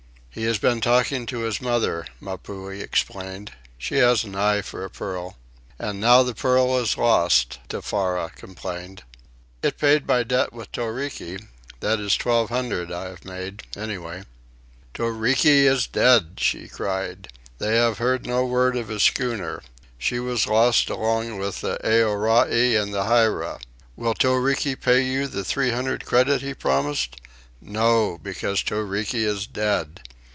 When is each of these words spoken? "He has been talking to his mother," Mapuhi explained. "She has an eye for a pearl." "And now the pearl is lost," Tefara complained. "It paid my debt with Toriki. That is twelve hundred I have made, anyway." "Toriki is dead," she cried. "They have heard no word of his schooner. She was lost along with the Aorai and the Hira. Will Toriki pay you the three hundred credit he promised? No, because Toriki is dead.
"He 0.33 0.43
has 0.45 0.57
been 0.59 0.79
talking 0.79 1.25
to 1.25 1.39
his 1.39 1.59
mother," 1.61 2.05
Mapuhi 2.21 2.79
explained. 2.79 3.51
"She 3.77 3.95
has 3.95 4.23
an 4.23 4.33
eye 4.33 4.61
for 4.61 4.85
a 4.85 4.89
pearl." 4.89 5.35
"And 5.77 5.99
now 5.99 6.23
the 6.23 6.33
pearl 6.33 6.77
is 6.77 6.95
lost," 6.97 7.59
Tefara 7.67 8.29
complained. 8.33 9.03
"It 9.61 9.77
paid 9.77 10.07
my 10.07 10.23
debt 10.23 10.53
with 10.53 10.71
Toriki. 10.71 11.37
That 11.81 11.99
is 11.99 12.15
twelve 12.15 12.47
hundred 12.47 12.93
I 12.93 13.09
have 13.09 13.25
made, 13.25 13.63
anyway." 13.75 14.23
"Toriki 14.93 15.67
is 15.67 15.85
dead," 15.85 16.35
she 16.39 16.69
cried. 16.69 17.27
"They 17.57 17.75
have 17.75 17.97
heard 17.97 18.25
no 18.25 18.45
word 18.45 18.77
of 18.77 18.87
his 18.87 19.03
schooner. 19.03 19.61
She 19.97 20.17
was 20.21 20.47
lost 20.47 20.89
along 20.89 21.39
with 21.39 21.59
the 21.59 21.77
Aorai 21.83 22.81
and 22.81 22.93
the 22.93 23.03
Hira. 23.03 23.59
Will 23.97 24.13
Toriki 24.13 24.77
pay 24.77 25.01
you 25.01 25.27
the 25.27 25.43
three 25.43 25.71
hundred 25.71 26.05
credit 26.05 26.41
he 26.41 26.53
promised? 26.53 27.19
No, 27.59 28.17
because 28.23 28.63
Toriki 28.63 29.25
is 29.25 29.45
dead. 29.45 29.99